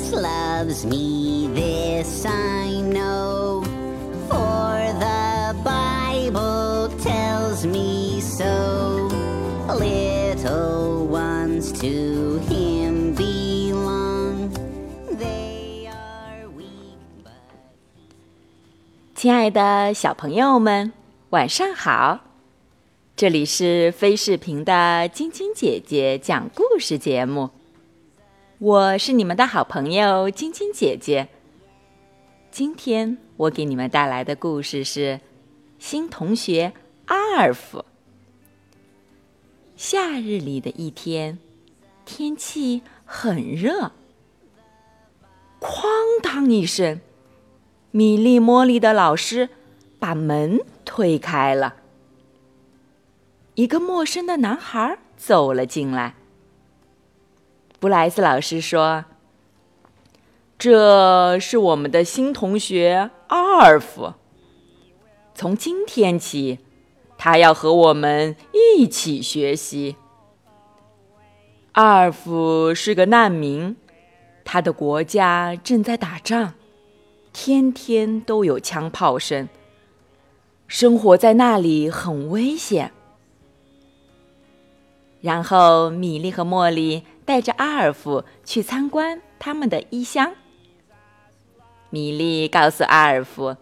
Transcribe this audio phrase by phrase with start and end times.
[0.00, 3.62] Jesus loves me, this I know.
[4.28, 9.08] For the Bible tells me so.
[9.68, 14.50] Little ones to him belong.
[15.18, 17.32] They are weak, but
[19.14, 20.92] 亲爱的小朋友们，
[21.30, 22.20] 晚上好！
[23.14, 27.50] 这里是飞视频的晶晶姐姐讲故事节目，
[28.61, 31.29] 我是你们的好朋友晶晶姐姐。
[32.51, 35.19] 今天我给你们带来的故事是
[35.79, 36.71] 《新同学
[37.05, 37.79] 阿尔夫》。
[39.75, 41.39] 夏日里的一天，
[42.05, 43.93] 天气很热，
[45.59, 45.87] 哐
[46.21, 47.01] 当一声。
[47.89, 49.49] 米莉、茉莉的老师
[49.97, 51.77] 把门推开了，
[53.55, 56.13] 一个陌生的男孩走了进来。
[57.81, 59.05] 布莱斯老师说
[60.59, 64.13] ：“这是我们的新同学阿尔夫。
[65.33, 66.59] 从今天起，
[67.17, 69.95] 他要和我们一起学习。
[71.71, 73.75] 阿尔夫是个难民，
[74.45, 76.53] 他的国家正在打仗。”
[77.33, 79.49] 天天都有枪炮声，
[80.67, 82.91] 生活在那里很危险。
[85.21, 90.33] 然后，米莉和茉莉带着阿尔夫去参观他们的衣箱。
[91.89, 93.55] 米莉告诉阿尔夫：“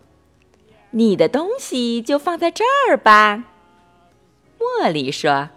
[0.90, 3.44] 你的东西就放在这儿吧。”
[4.58, 5.50] 茉莉说：“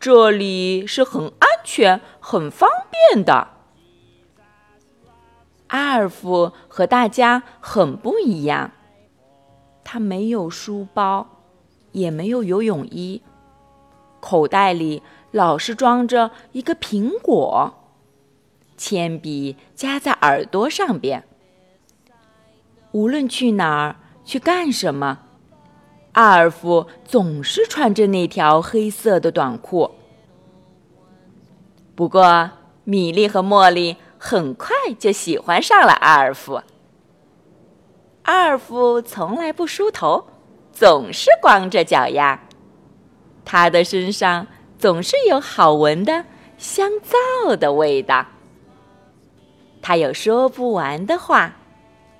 [0.00, 3.46] 这里是很安全、很方便的。”
[5.70, 8.72] 阿尔夫和大家很不一样，
[9.84, 11.44] 他没有书包，
[11.92, 13.22] 也没有游泳衣，
[14.18, 15.00] 口袋里
[15.34, 17.74] 老是装着一个苹果，
[18.76, 21.24] 铅笔夹在耳朵上边。
[22.92, 25.18] 无论去哪儿，去干什么，
[26.12, 29.90] 阿尔夫总是穿着那条黑色的短裤。
[31.96, 32.52] 不过，
[32.84, 33.96] 米莉和茉莉。
[34.26, 36.62] 很快就喜欢上了阿尔夫。
[38.22, 40.24] 阿尔夫从来不梳头，
[40.72, 42.40] 总是光着脚丫。
[43.44, 44.46] 他的身上
[44.78, 46.24] 总是有好闻的
[46.58, 48.26] 香皂的味道。
[49.82, 51.56] 他有说不完的话，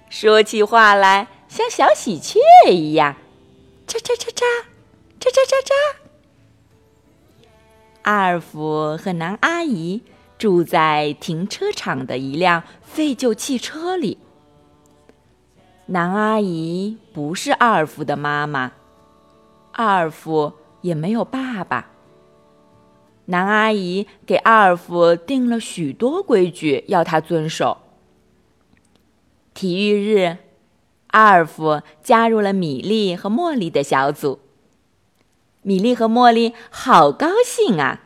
[0.08, 2.38] 说起话来像小喜鹊
[2.70, 3.16] 一样，
[3.86, 4.42] 喳喳喳喳，
[5.20, 5.72] 喳喳喳喳。
[8.02, 10.02] 阿尔夫和男阿姨。
[10.36, 14.18] 住在停车场的一辆废旧汽车里。
[15.86, 18.72] 男阿姨不是阿尔夫的妈妈，
[19.72, 21.88] 阿尔夫也没有爸爸。
[23.26, 27.78] 男阿姨给阿尔夫定了许多规矩，要他遵守。
[29.54, 30.36] 体育日，
[31.08, 34.40] 阿尔夫加入了米莉和茉莉的小组。
[35.62, 38.02] 米莉和茉莉好高兴啊！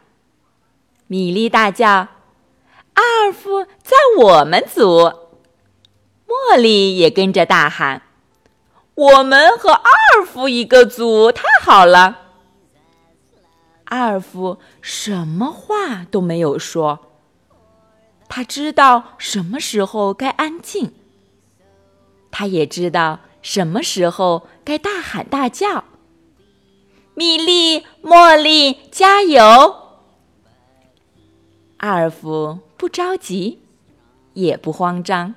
[1.09, 2.09] 米莉大叫。
[2.95, 5.13] 阿尔夫在我们组，
[6.27, 8.03] 茉莉也跟着大喊
[8.95, 12.28] ：“我们和阿尔夫一个组，太好了！”
[13.89, 17.01] 阿尔夫什么话都没有说，
[18.29, 20.93] 他知道什么时候该安静，
[22.31, 25.85] 他也知道什么时候该大喊大叫。
[27.15, 29.43] 米莉、茉莉，加油！
[31.79, 32.61] 阿尔夫。
[32.79, 33.59] 不着急，
[34.35, 35.35] 也不慌张。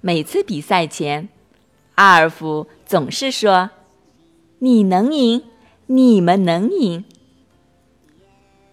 [0.00, 1.28] 每次比赛前，
[1.94, 3.70] 阿尔夫总是说
[4.58, 5.44] ：“你能赢，
[5.86, 7.04] 你们能赢。”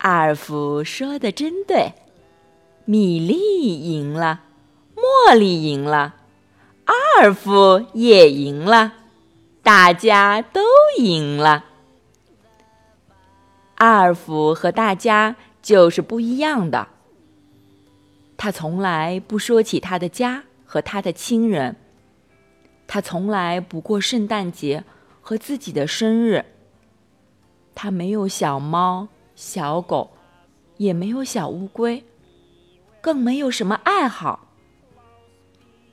[0.05, 1.93] 阿尔夫说的真对，
[2.85, 4.43] 米莉赢了，
[4.95, 6.13] 茉莉赢了，
[6.85, 8.93] 阿尔夫也赢了，
[9.63, 10.61] 大家都
[10.99, 11.65] 赢了。
[13.77, 16.87] 阿尔夫和大家就是不一样的。
[18.37, 21.77] 他从来不说起他的家和他的亲人。
[22.85, 24.83] 他从来不过圣诞节
[25.19, 26.45] 和自己的生日。
[27.73, 30.09] 他没有小猫、小狗，
[30.77, 32.03] 也没有小乌龟，
[33.01, 34.47] 更没有什么爱好。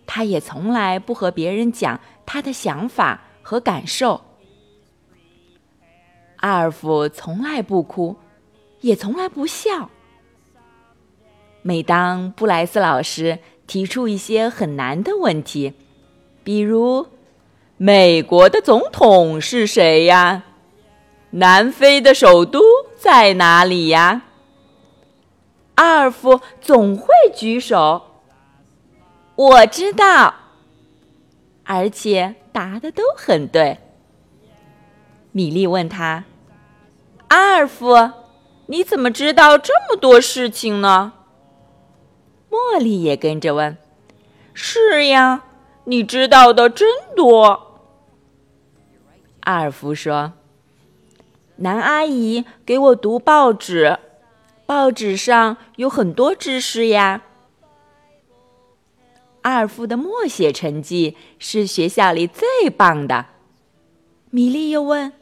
[0.07, 4.21] 他也从来不和别人讲他的想法和感受。
[6.37, 8.17] 阿尔夫从来不哭，
[8.81, 9.91] 也从来不笑。
[11.63, 15.73] 每当布莱斯老师提出一些很难的问题，
[16.43, 17.07] 比如
[17.79, 20.43] “美国的总统是谁呀
[21.31, 22.61] ？”“南非的首都
[23.03, 24.23] 在哪里呀？”
[25.75, 28.03] 阿尔夫总会举手，
[29.35, 30.35] 我知道。
[31.65, 33.79] 而且答的都很对。
[35.31, 36.25] 米莉问他
[37.29, 38.11] ：“阿尔夫，
[38.67, 41.15] 你怎么知道这么多事情呢？”
[42.51, 43.79] 茉莉也跟着问
[44.53, 45.45] ：“是呀，
[45.85, 47.81] 你知道的真多。”
[49.41, 50.35] 阿尔夫说
[51.63, 53.97] ：“男阿姨给我读报纸，
[54.67, 57.23] 报纸上有很多知识呀。”
[59.43, 63.27] 阿尔夫的默写成绩是学校里最棒的。
[64.31, 65.13] 米莉又问：“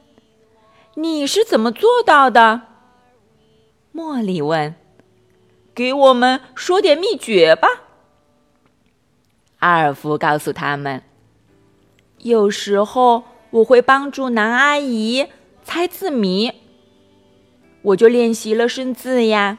[0.97, 2.63] 你是怎么做到的？”
[3.95, 4.75] 茉莉问
[5.75, 7.69] ：“给我们说点秘诀吧。”
[9.61, 11.03] 阿尔夫告诉他们
[12.21, 15.27] ：“有时候我会帮助男阿姨
[15.73, 16.53] 猜字谜，
[17.83, 19.59] 我就练习了生字呀。”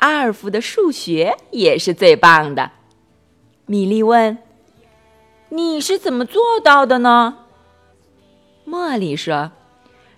[0.00, 2.70] 阿尔夫的数学也是最棒的。
[3.66, 4.38] 米莉问
[5.50, 7.40] ：“你是怎么做到的呢？”
[8.66, 9.52] 茉莉说：“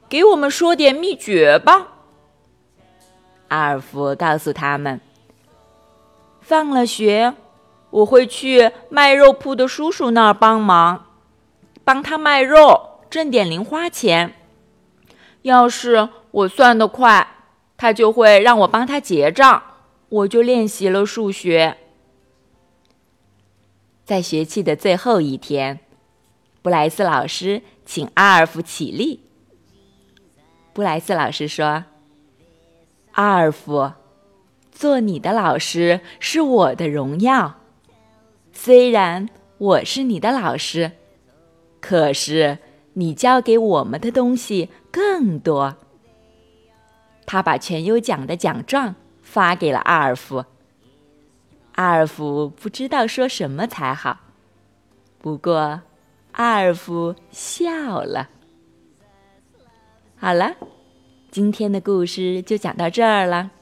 [0.08, 1.88] 给我们说点秘诀吧。”
[3.50, 5.00] 阿尔夫告诉他们
[6.40, 7.34] ：“放了学，
[7.90, 11.06] 我会去卖肉铺的叔叔那儿帮忙，
[11.82, 14.32] 帮他卖肉，挣点零花钱。
[15.43, 17.29] 要是我算得快，
[17.76, 19.62] 他就会让我帮他结账。”
[20.09, 21.76] 我就练习了数学。
[24.05, 25.81] 在学期的最后一天，
[26.61, 29.20] 布莱斯老师请阿尔夫起立。
[30.75, 31.85] 布莱斯老师说
[33.12, 33.93] ：“阿尔夫，
[34.70, 37.61] 做你的老师是我的荣耀。
[38.53, 40.93] 虽然我是你的老师，
[41.81, 42.58] 可是
[42.94, 45.77] 你教给我们的东西更多。”
[47.27, 48.94] 他把全优奖的奖状。
[49.23, 50.44] 发给了阿尔夫。
[51.77, 54.19] 阿尔夫不知道说什么才好，
[55.19, 55.81] 不过
[56.33, 58.29] 阿尔夫笑了。
[60.17, 60.55] 好了，
[61.31, 63.53] 今天的故事就讲到这儿了。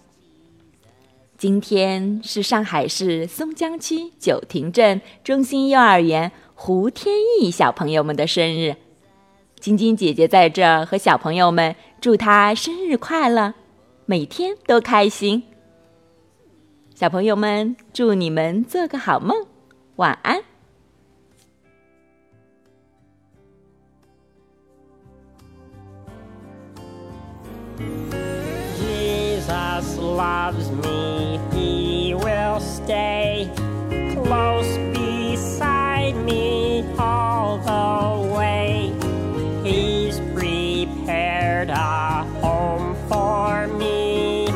[1.38, 8.74] 今天是上海市松江区九亭镇中心幼儿园胡天意小朋友们的生日，
[9.60, 13.52] 晶晶姐姐在这儿和小朋友们祝她生日快乐，
[14.06, 15.42] 每天都开心。
[16.94, 19.46] 小朋友们，祝你们做个好梦，
[19.96, 20.49] 晚安。
[41.64, 44.46] prepared a home for me.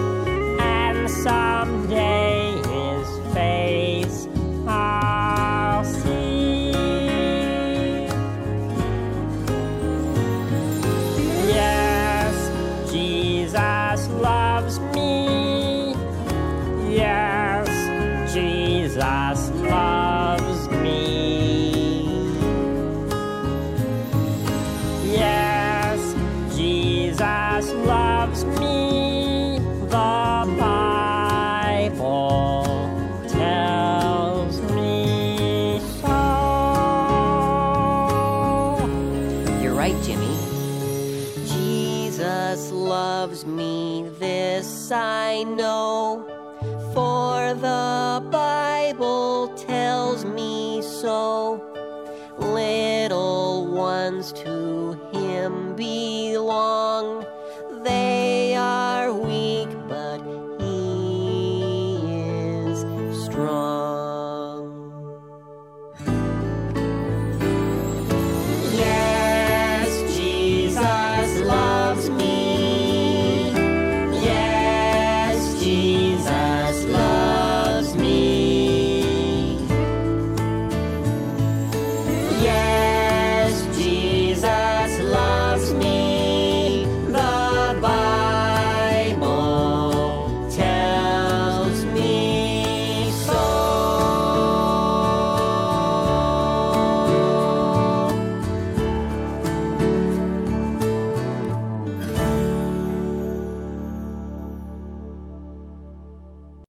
[0.61, 4.29] And someday his face
[4.67, 6.71] I'll see.
[11.49, 15.24] Yes, Jesus loves me.
[39.85, 40.35] Right, Jimmy.
[41.47, 46.25] Jesus loves me, this I know,
[46.95, 51.61] for the Bible tells me so.
[52.39, 57.27] Little ones to him belong